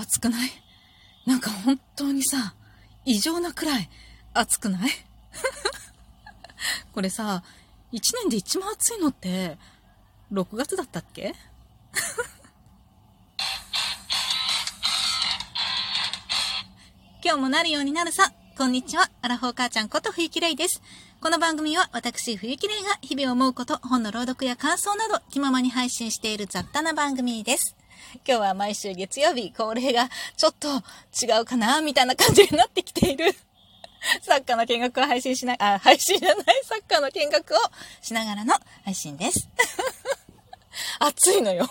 [0.00, 0.50] 暑くない？
[1.26, 2.54] なんか本当にさ、
[3.04, 3.90] 異常なくらい
[4.34, 4.90] 暑くない？
[6.92, 7.42] これさ、
[7.92, 9.58] 1年で一番暑いのって、
[10.32, 11.34] 6月だったっけ？
[17.22, 18.32] 今日もなるようになるさ。
[18.56, 19.10] こんにちは。
[19.22, 20.82] アラフォー母ちゃんこと冬木玲です。
[21.20, 27.76] この番組は私冬木玲が日々思うこと、本の朗読や感想など気ままに配信している雑多な番組です。
[28.26, 30.68] 今日は毎週月曜日、恒例がちょっと
[31.22, 33.34] 違うかなみたいな感じになってきている。
[34.22, 37.58] サッカーの見学を配信しな、あ、配信じゃない、サッカーの見学を
[38.00, 39.48] しながらの配信です。
[40.98, 41.68] 暑いのよ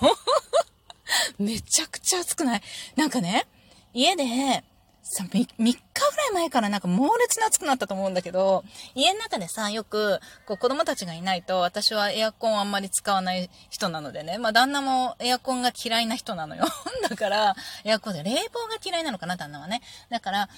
[1.40, 2.62] めちゃくちゃ暑くない？
[2.96, 3.48] なんかね、
[3.94, 4.64] 家で、
[5.02, 5.78] さ、3, 日
[6.12, 8.64] ぐらい前からなんか猛烈に暑くなったと思うんだけど、
[8.96, 16.66] 家の中でさ、よく、こう子供たちがいないと、私はエアコンあんまり使わない人なのでね、まあ旦那もエアコンが嫌いな人なのよ。
[17.10, 19.82] だから、エアコンで冷房が嫌いなのかな、旦那はね。
[20.10, 20.50] だから、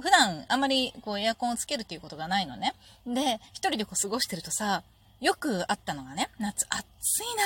[0.00, 2.74] 普段あんまりこうエアコンをつけるっていうことがないのね。
[3.06, 4.82] で、一人でこう過ごしてるとさ、
[5.20, 7.36] よくあったのがね、夏暑い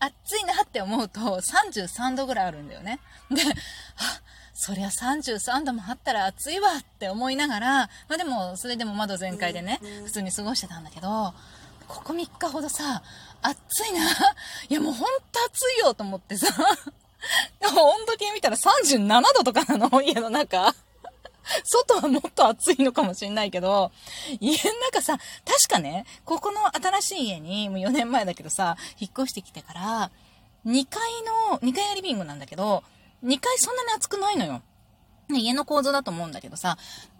[0.00, 3.00] な暑いなって思うと33度ぐらいあるんだよね。
[3.30, 4.20] で、あ、
[4.62, 7.76] そりゃ33度もあったら暑いわって思いながら、
[8.08, 11.32] まあでも、それでも窓全開でね、普通に過ごしてたんだけど、
[11.88, 13.02] ここ3日ほどさ、
[13.40, 14.00] 暑いな。
[14.68, 15.08] いやもうほんと
[15.46, 16.46] 暑いよと思ってさ、
[17.62, 20.74] 温度計見たら37度とかなの家の中。
[21.64, 23.90] 外はもっと暑いのかもしんないけど、
[24.40, 25.28] 家の中さ、確
[25.68, 30.10] かね、ここの新しい家に、もう4年前だけどさ、引っ越してきてから、
[30.66, 31.00] 2階
[31.50, 32.84] の、2階リビングなんだけど、
[33.24, 34.62] 2階そんなに暑くないのよ。
[35.28, 36.76] 家の構造だと思うんだけどさ、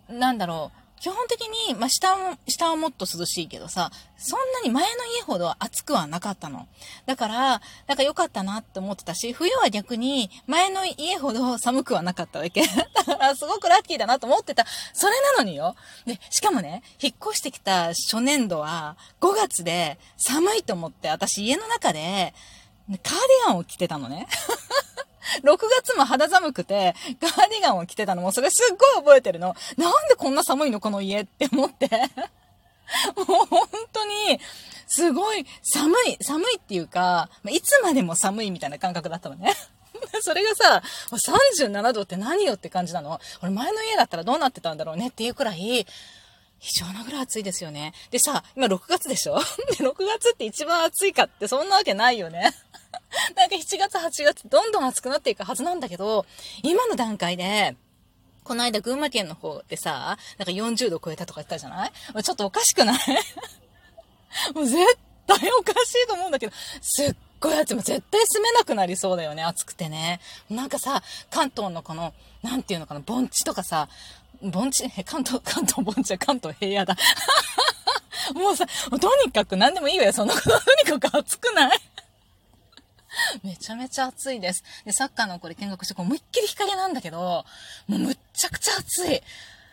[0.09, 6.69] なんだろう、基本的に、まあ、下も、下はもっと涼しいけどさ、そんなに前の家ほど暑くはなかったの。
[7.07, 12.61] だから、なんか良かったなって思ってたし、冬は逆に前の家ほど寒くはなかったわけ。
[12.95, 14.67] だから、すごくラッキーだなと思ってた。
[14.93, 15.75] それなのによ。
[16.05, 22.35] で、しかもね、引っ越してきた初年度は5月で寒いと思って、私家の中で、
[22.89, 24.27] カーディガンを着てたのね。
[25.45, 29.55] 6月も肌寒くて、ガーディガンを着てたのも、それすっごい覚えてるの。
[29.77, 31.89] なんでこんな寒いのこの家って思って。
[33.17, 34.41] もう本当に、
[34.87, 39.55] すごい寒い、寒いっていうか、いつまでも寒いみたいな感覚だったのね。
[40.23, 43.21] それがさ、37度って何よって感じなの。
[43.43, 45.87] 俺前の家だったらどうなってたんだろうねっていうくらい、
[46.59, 47.95] 非常なぐらい暑いですよね。
[48.11, 49.39] でさ、今6月でしょ？
[49.71, 52.53] で、6月って一番暑いかってそんなわけないよね。
[53.37, 56.27] なんか7月、8月、どんどん暑くなっていくはずなんだけど、
[56.63, 57.77] 今の段階で、
[58.45, 61.93] この間群馬県の方でさ、なんか40度超えたとか言ったじゃない？
[62.23, 62.99] ちょっとおかしくない？
[64.55, 64.79] もう絶
[65.27, 67.75] 対おかしいと思うんだけど、すっごい暑い。
[67.75, 70.21] も絶対住めなくなりそうだよね、暑くてね。
[70.49, 72.13] なんかさ、関東のこの、
[72.43, 73.89] なんていうのかな、盆地とかさ、
[74.43, 76.97] 盆地、関東、関東盆地は関東平野だ。
[78.35, 78.67] もうさ、
[79.01, 80.49] とにかく何でもいいわよ、そんなこと。
[80.61, 81.81] とにかく暑くない？
[83.43, 84.65] めちゃめちゃ暑いです。
[84.85, 87.45] で、サッカーのこれ見学して、こう思いっきり日陰なんだけど、
[87.87, 89.23] もうむっちゃくちゃ暑い。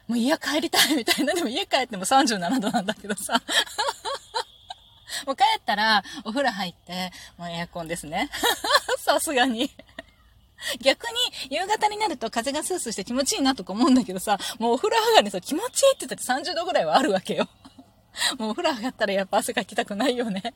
[0.07, 1.33] もう家帰りたいみたいな。
[1.33, 3.41] でも家帰っても37度なんだけどさ。
[5.25, 8.29] もう帰ったら、お風呂入って、もうエアコンですね。
[8.99, 9.71] さすがに。
[10.81, 17.47] 逆に、夕方になると風がスースーして気持ちいいなとか思うんだけどさ、もうお風呂上がりさ、気持ちいいって言ったって30度ぐらいはあるわけよ。
[18.39, 20.53] もうお風呂上がったらやっぱ汗かきたくないよね。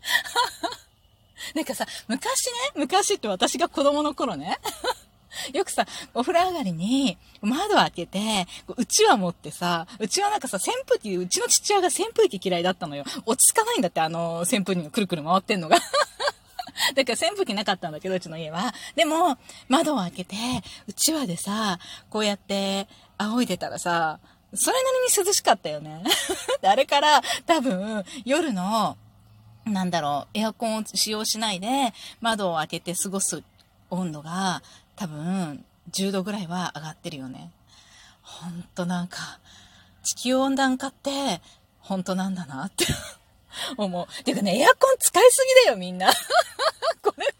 [1.55, 4.59] なんかさ、昔ね、昔って私が子供の頃ね、
[5.53, 13.05] よくさ、お風呂上がりに窓開けて、うちわ持ってさ、うちはなんかさ、扇風機、うちの父親が扇風機嫌いだったのよ。
[13.25, 15.77] 落ち着かないんだって、あの、扇風機がくるくる回ってんのが。
[16.95, 18.73] だから扇風機なかったんだけど、うちの家は。
[18.95, 19.37] でも、
[19.67, 20.35] 窓を開けて、
[20.87, 21.79] うちわでさ、
[22.09, 22.87] こうやって
[23.17, 24.19] 仰いでたらさ、
[24.53, 26.03] それなりに涼しかったよね。
[26.63, 28.97] あれから多分夜の
[29.65, 33.43] なんだろう、エアコンを使用しないで窓を開けて過ごす
[33.89, 34.63] 温度が
[34.95, 37.51] 多分10度ぐらいは上がってるよね。
[38.21, 39.39] ほんとなんか、
[40.03, 41.41] 地球温暖化って
[41.79, 42.85] 本当なんだなって
[43.77, 44.23] 思う。
[44.23, 46.11] てかね、エアコン使いすぎだよみんな。
[47.01, 47.35] これ、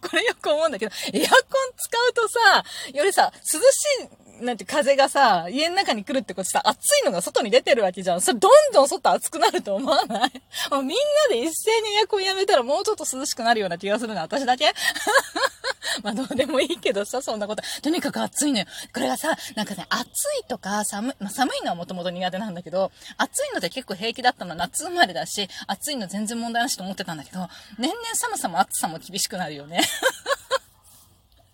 [0.00, 1.38] これよく思うんだけど、エアコン
[1.76, 3.64] 使うとさ、よりさ、涼し
[4.04, 8.20] いなんて風がさ、家の中に来るってことさ、暑いのが外に出てるわけじゃん。
[8.20, 10.30] それどんどん外暑くなると思わない？
[10.70, 10.98] もうみん
[11.30, 14.22] なで一斉にエアコンやめたらもうちょっと涼しくなるような気がするな。
[14.22, 14.72] 私だけ？
[16.02, 17.62] まあどうでもいいけどさ、そんなこと。
[17.82, 18.66] とにかく暑いのよ。
[18.92, 20.04] これがさ、なんかね、暑
[20.42, 27.48] いとか寒い、まあ寒いのはもともと苦手なんだけど、暑いので結構平気だったのは夏生まれだし、暑いの全然問題なしと思ってたんだけど、
[27.78, 29.80] 年々寒さも暑さも厳しくなるよね。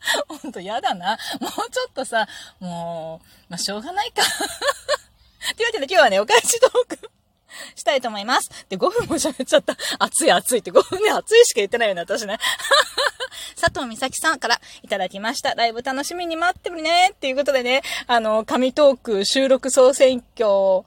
[0.29, 1.19] ほんと嫌だな。
[1.41, 2.27] もうちょっとさ、
[2.61, 4.23] もう、まあ、しょうがないか。
[5.57, 7.11] というわけで今日はね、お返しトーク
[7.75, 8.49] したいと思います。
[8.69, 9.77] で、5分も喋っちゃった。
[9.99, 12.39] 熱い熱いって5分ね、熱いしか言ってないよね、私ね。
[13.61, 15.55] 佐藤美咲さんからいただきました。
[15.55, 17.11] ライブ楽しみに待ってるね。
[17.15, 20.85] っていうことでね、あの、紙トーク収録総選挙、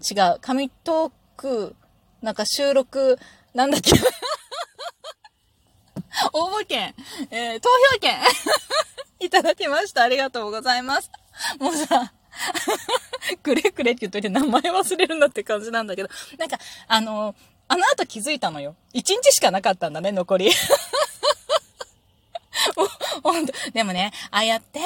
[0.00, 1.76] 違う、紙トーク、
[2.22, 3.18] なんか収録、
[3.54, 3.92] なんだっけ
[6.32, 6.94] 応募券、
[7.30, 8.18] えー、投票券
[9.20, 10.02] いただきました。
[10.02, 11.10] ありがとうございます。
[11.58, 12.12] もうさ、
[13.42, 16.08] くれくれって言っといて名前忘れるんだって感じなんだけど、
[16.38, 17.34] なんか、あの、
[17.68, 18.76] あの後気づいたのよ。
[18.92, 20.52] 一日しかなかったんだね、残り。
[23.22, 23.52] ほんと。
[23.72, 24.80] でもね、ああやって、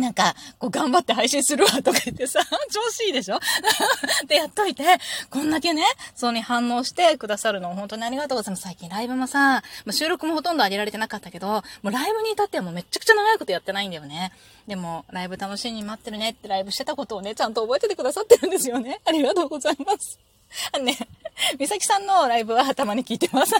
[0.00, 2.40] なんか、こう頑張って配信するわとか言ってさ、
[2.72, 3.38] 調子いいでしょ？
[4.26, 4.84] で、やっといて、
[5.30, 8.62] こんだけね、そうに反応してくださるの本当にありがとうございます。
[8.62, 14.32] 最近ライブもさ、ま収録もほとんど上げられてなかったけど、もうライブに至ってはもうめちゃくちゃ長いことやってないんだよね。
[14.66, 19.00] でも、ライブ楽しみに待ってるねってライブしてたことをね、ちゃんと覚えててくださってるんですよね。
[19.06, 20.18] ありがとうございます。
[20.72, 20.96] あのね、
[21.58, 23.54] 美咲さんのライブはたまに聞いてます。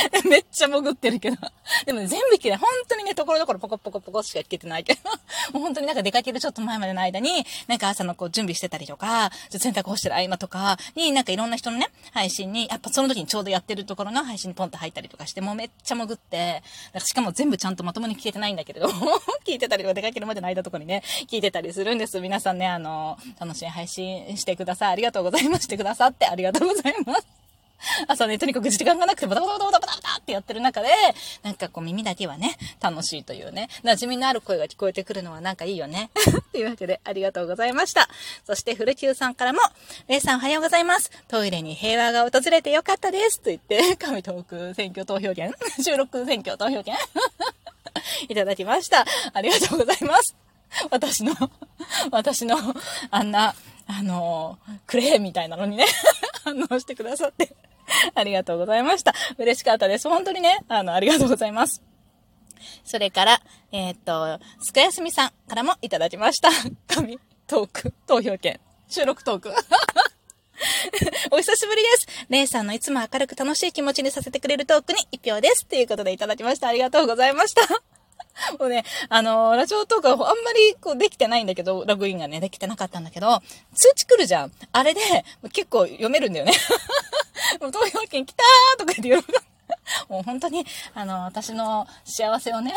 [0.28, 1.36] めっちゃ潜ってるけど。
[1.84, 2.58] でもね、全部聞けない。
[2.58, 5.00] 本当にね、ところどころポコポコポコしか聞けてないけど。
[5.52, 16.62] もう本当になんか出かけるちょっと前までの間に、なんか朝のこう準備してたりとか、洗濯干してる合間とかに、なんかいろんな人のね、配信に、やっぱその時にちょうどやってるところの配信にポンと入ったりとかして、もうめっちゃ潜って、
[16.98, 18.88] しかも全部ちゃんとまともに聞けてないんだけれど、
[19.44, 22.20] 聞いてたりとか出かけるまでの間とかにね、聞いてたりするんです。
[22.20, 24.92] 皆さんね、あの、楽しい配信してください。
[24.92, 25.66] ありがとうございます。
[25.66, 27.35] してくださってありがとうございます。
[28.08, 30.88] 朝ね、とにかく時間がなくてバタバタバタバタバタってやってる中で、
[31.42, 36.10] なんかこう耳だけはね、楽しいというね、馴染みのある声が聞こえてくるのはなんかいいよね。
[36.52, 38.08] というわけで、ありがとうございました。
[38.46, 39.60] そして、古久さんからも、
[40.08, 41.10] レイさんおはようございます。
[41.28, 43.40] トイレに平和が訪れてよかったです。
[43.40, 46.96] と言って、 神トーク選挙投票権収録選挙投票権
[48.28, 49.04] いただきました。
[49.32, 50.34] ありがとうございます。
[50.90, 51.34] 私の、
[52.10, 52.56] 私の、
[53.10, 53.54] あんな、
[53.86, 55.86] あの、クレーみたいなのにね
[56.46, 57.56] 反応してくださって
[58.14, 59.14] ありがとうございました。
[59.38, 60.08] 嬉しかったです。
[60.08, 61.82] 本当にね、あの、ありがとうございます。
[62.84, 63.40] それから、
[63.72, 66.50] えー、っと、すかやすみさんからもいただきました。
[66.86, 69.54] 神トーク、投票券、収録トーク。
[71.30, 72.26] お久しぶりです。
[72.28, 75.66] レイさんのいつも明るく楽しい気持ちにさせてくれるトークに一票です。
[75.66, 76.68] ということでいただきました。
[76.68, 77.95] ありがとうございました。
[78.58, 83.40] もうね、あのー、ラジオトークはあんまりこうできてないんだけど、ログインがね、できてなかったんだけど、
[83.74, 84.52] 通知来るじゃん。
[84.72, 85.00] あれで、
[85.52, 86.52] 結構読めるんだよね。
[87.60, 89.44] もう投票券来たーとか言って喜ん
[90.08, 92.74] もう本当に、あの、私の幸せをね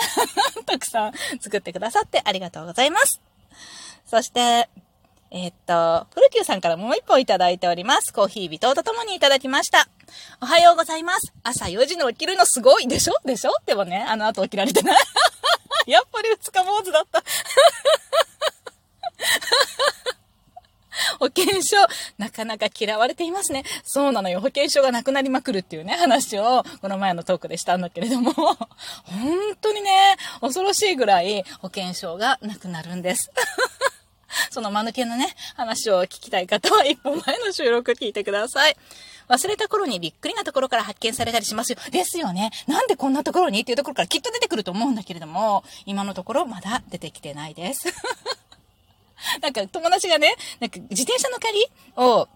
[0.66, 3.22] たくさん作ってくださってありがとうございます。
[4.06, 4.70] そして、
[5.32, 8.12] えー、っと、古久さんからもう一本いただいております。
[8.12, 9.88] コーヒー微糖とともにいただきました。
[10.42, 11.32] おはようございます。
[11.44, 13.14] 朝4時に起きるのすごいでしょ？
[13.26, 13.52] でしょ？
[13.68, 15.00] でもね、あの後起きられてない。
[15.90, 17.24] やっぱり二日坊主だった。
[21.20, 21.78] 保険証、
[22.18, 23.64] なかなか嫌われていますね。
[23.84, 24.40] そうなのよ。
[24.40, 28.58] 保険証がなくなりまくるっていうね、話を、この前のトークでしたんだけれども、本
[29.62, 33.32] 当にね、恐ろしいぐらい保険証がなくなるんです。
[34.52, 38.76] その間抜けのね、話を聞きたい方は一本前の収録聞いてください。
[39.28, 41.78] 忘れた頃にびっくりなところから発見されたりしますよ。
[41.92, 42.52] ですよね。
[42.68, 47.94] なんでこんなところにっていうところからきっと出てくると思うんだけれども、今のところまだ出てきてないです。
[49.42, 51.66] なんか友達がね、なんか自転車の借り
[51.98, 52.28] を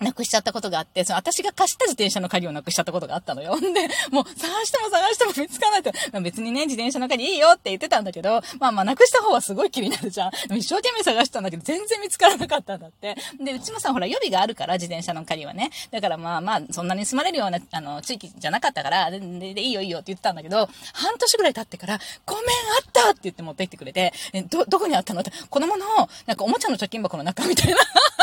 [0.00, 3.56] なくしちゃったことがあって、その私が貸した自転車の鍵をなくしちゃったことがあったのよ。
[3.56, 10.30] ん で、もう探しても探しても見つかないと、まあ、別にね、自転車の鍵いいよって言ってたんだけど、まあまあなくした方はすごい気になるじゃん。
[10.56, 13.16] 一生懸命探したんだけど、全然見つからなかったんだって。
[13.40, 15.70] で、うちもさ、ほら予備があるから、自転車の鍵はね。
[15.90, 22.48] だからまあまあ、そんなに住まれるような、あの、地域じゃなかったから、で、ででいいよいいよって言ってたんだけど、半年ぐらい経ってから、ごめん、あ
[22.82, 24.12] ったって言って持ってきてくれて、
[24.48, 25.86] ど、どこにあったのって、子供の、
[26.26, 27.78] なんかおもちゃの貯金箱の中みたいな。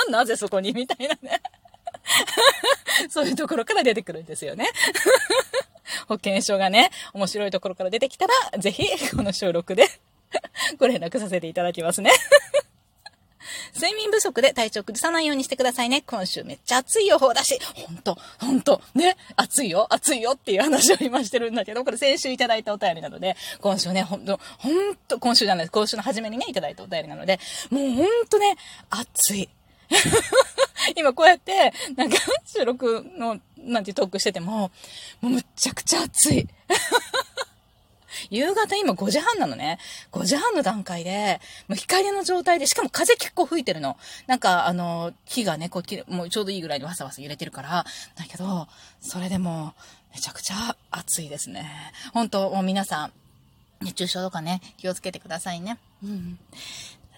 [0.10, 0.74] なぜそこに？
[0.74, 1.42] みたいなね。
[3.10, 4.70] そういうところから出てくるんですよね。
[6.08, 9.88] 保険証がね、面白いところから出てきたら、ぜひ、この収録で
[10.78, 12.12] ご連絡させていただきますね。
[13.76, 16.02] 睡眠不足で体調崩さないようにしてくださいね。
[16.02, 28.56] 今週めっちゃ暑い予報だし、ほんと、ほんと、ね、暑いよ、暑いよっていう話を今してるんだけど、これ先週いただいたお便りなので、今週ね、ほんと、ほんと、今週じゃないです、今週の初めにね、いただいたお便りなので、もうほんとね、
[28.90, 29.50] 暑い。
[30.96, 34.72] 今こうやって、なんか 収録の、なんてトークしてても、も
[35.24, 36.48] うむっちゃくちゃ暑い。
[38.30, 39.78] 夕方今5時半なのね。
[40.12, 43.98] 5時半の段階で、もう光の状態で、しかも風結構吹いてるの。
[44.26, 47.86] なんか、あの、木がね、こう、もうちょうどいいぐらいにわさわさ揺れてるから。
[48.16, 48.68] だけど、
[49.02, 49.74] それでも、
[50.14, 51.70] めちゃくちゃ暑いですね。
[52.14, 53.14] 本当もう皆さん、
[53.82, 55.78] 熱中症とかね、気をつけてくださいね。
[56.02, 56.40] うん。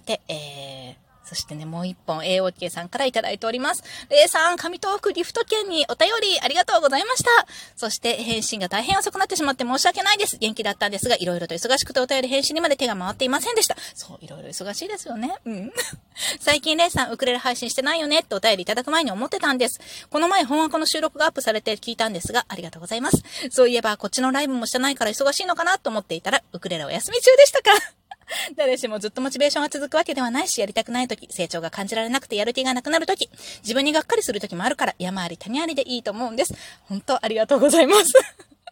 [0.05, 3.83] で、えー、そしてね、もう一本 AOK さんからいただいております。
[4.09, 7.29] レイさん、上東区リフト券にお便りありがとうございました。
[7.75, 10.37] そして返信が大変遅くなってしまって申し訳ないです。
[10.37, 13.75] 元気だったんですが、いろいろと忙しくてお便り返信にまで手が回っていませんでした。
[13.93, 15.35] そう、いろいろ忙しいですよね。
[15.43, 15.73] うん。
[16.39, 19.81] 最近レイさん、ウクレレ配信してないよねってお便りいただく前に思ってたんです。
[20.09, 23.21] この前本枠の収録がアップされて聞いたんですが、ありがとうございます。
[23.51, 27.96] そういえば、こっちのライブもしてないから忙しいのかなと思っていたら、ウクレレお休み中でしたか
[28.55, 33.29] 誰しもずっとモチベーションが続くわけではないし、やりたくない時、成長が感じられなくてやる気がなくなる時、
[33.61, 36.53] 自分にがっかりする時もあるから、山あり谷ありでいいと思うんです。
[36.87, 38.05] 本当ありがとうございます。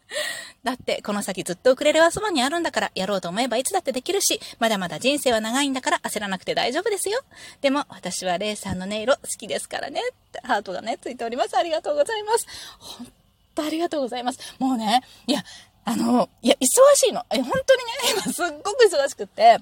[0.64, 7.22] だって、この先ずっとウクレレはそばにあるんだから、やろうと思えばいつだってできるし、まだまだ人生は長いんだから焦らなくて大丈夫ですよ。
[7.62, 10.02] でも、私はレイさんの音色好きですからね。
[10.02, 11.58] ってハートがね、ついております。
[11.58, 12.48] ありがとうございます。
[12.80, 13.08] 本
[13.54, 14.40] 当ありがとうございます。
[14.60, 15.44] もうね、いや、
[15.86, 16.66] あの、いや、忙
[16.96, 17.24] しいの。
[17.32, 19.60] え、本当にね、 今すっごく忙しくって、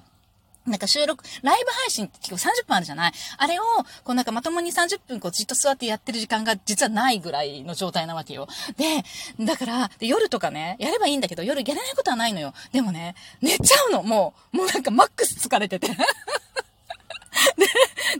[0.66, 3.12] なんか収録、ライブ配信って結構30分あるじゃない？
[3.36, 3.62] あれを、
[4.02, 8.48] こうなんかまともに30分こうじっと座ってやってる時間が実はないぐらいの状態なわけよ。
[8.78, 9.04] で、
[9.44, 12.54] だから、夜とかね、やればいいんだけど、夜やれないことはないのよ。
[12.72, 15.88] でもね、寝ちゃうの、もう、もうなんかマックス疲れてて。
[15.92, 15.96] で、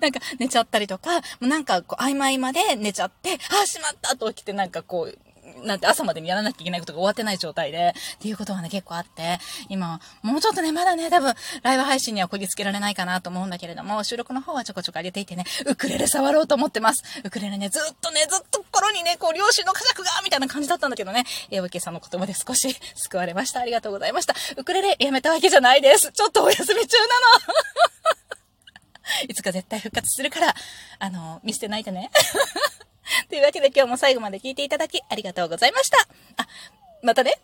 [0.01, 5.19] なんか寝ちゃったりとか、もうなんかこう合間合間で寝ちゃって、ああ、しまったと起きてなんかこう、
[5.65, 17.03] なんて朝までにやらなきゃいけないことが終わってない状態で、っていうことがね、結構あって、今、もうちょっとね、まだね、多分、ライブ配信にはこぎつけられないかなと思うんだけれども、収録の方はちょこちょこ上げていてね、ウクレレ触ろうと思ってます。
[17.25, 23.61] ウクレレね、ずっとね、ずっと心にね、こう、両親の家族が、みたいな感じだったんだけどね、えわけさんの言葉で少し救われました。
[23.61, 24.35] ありがとうございました。
[24.57, 26.13] ウクレレやめたわけじゃないです。
[26.13, 27.65] ちょっとお休み中なの。
[29.29, 30.55] いつか絶対復活するから、
[30.99, 32.11] あの、見捨てないでね。
[33.29, 35.99] というわけで今日も最後まで聞いていただきありがとうございました。
[36.37, 36.49] あ、
[37.03, 37.39] またね、